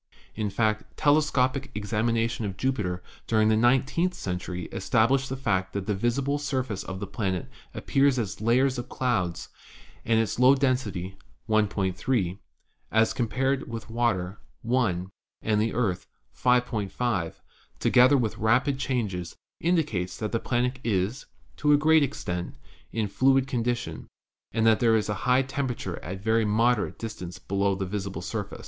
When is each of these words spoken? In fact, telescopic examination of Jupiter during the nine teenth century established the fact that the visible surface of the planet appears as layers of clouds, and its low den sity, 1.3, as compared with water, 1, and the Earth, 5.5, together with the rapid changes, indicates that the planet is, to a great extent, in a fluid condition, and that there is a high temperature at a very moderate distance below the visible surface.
In 0.33 0.49
fact, 0.49 0.97
telescopic 0.97 1.69
examination 1.75 2.43
of 2.43 2.57
Jupiter 2.57 3.03
during 3.27 3.49
the 3.49 3.55
nine 3.55 3.85
teenth 3.85 4.15
century 4.15 4.65
established 4.71 5.29
the 5.29 5.37
fact 5.37 5.73
that 5.73 5.85
the 5.85 5.93
visible 5.93 6.39
surface 6.39 6.81
of 6.83 6.99
the 6.99 7.05
planet 7.05 7.47
appears 7.75 8.17
as 8.17 8.41
layers 8.41 8.79
of 8.79 8.89
clouds, 8.89 9.49
and 10.03 10.19
its 10.19 10.39
low 10.39 10.55
den 10.55 10.73
sity, 10.75 11.17
1.3, 11.47 12.39
as 12.91 13.13
compared 13.13 13.69
with 13.69 13.91
water, 13.91 14.39
1, 14.63 15.11
and 15.43 15.61
the 15.61 15.75
Earth, 15.75 16.07
5.5, 16.35 17.35
together 17.77 18.17
with 18.17 18.31
the 18.33 18.37
rapid 18.41 18.79
changes, 18.79 19.35
indicates 19.59 20.17
that 20.17 20.31
the 20.31 20.39
planet 20.39 20.79
is, 20.83 21.27
to 21.57 21.73
a 21.73 21.77
great 21.77 22.01
extent, 22.01 22.55
in 22.91 23.05
a 23.05 23.07
fluid 23.07 23.45
condition, 23.45 24.07
and 24.51 24.65
that 24.65 24.79
there 24.79 24.95
is 24.95 25.09
a 25.09 25.13
high 25.29 25.43
temperature 25.43 25.99
at 26.03 26.15
a 26.15 26.19
very 26.19 26.43
moderate 26.43 26.97
distance 26.97 27.37
below 27.37 27.75
the 27.75 27.85
visible 27.85 28.23
surface. 28.23 28.59